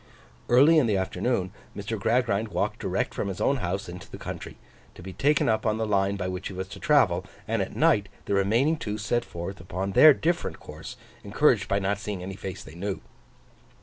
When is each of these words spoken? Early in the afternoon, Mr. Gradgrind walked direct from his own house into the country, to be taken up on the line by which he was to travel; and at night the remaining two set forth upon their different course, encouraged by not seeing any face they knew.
Early 0.49 0.79
in 0.79 0.87
the 0.87 0.97
afternoon, 0.97 1.51
Mr. 1.77 1.99
Gradgrind 1.99 2.47
walked 2.47 2.79
direct 2.79 3.13
from 3.13 3.27
his 3.27 3.39
own 3.39 3.57
house 3.57 3.87
into 3.87 4.09
the 4.09 4.17
country, 4.17 4.57
to 4.95 5.03
be 5.03 5.13
taken 5.13 5.47
up 5.47 5.63
on 5.63 5.77
the 5.77 5.85
line 5.85 6.15
by 6.15 6.27
which 6.27 6.47
he 6.47 6.55
was 6.55 6.67
to 6.69 6.79
travel; 6.79 7.23
and 7.47 7.61
at 7.61 7.75
night 7.75 8.09
the 8.25 8.33
remaining 8.33 8.77
two 8.77 8.97
set 8.97 9.23
forth 9.23 9.59
upon 9.59 9.91
their 9.91 10.15
different 10.15 10.59
course, 10.59 10.97
encouraged 11.23 11.67
by 11.67 11.77
not 11.77 11.99
seeing 11.99 12.23
any 12.23 12.35
face 12.35 12.63
they 12.63 12.73
knew. 12.73 12.99